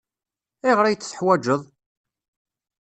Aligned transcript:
Ayɣer 0.63 0.85
ay 0.85 0.95
t-teḥwajeḍ? 0.97 1.61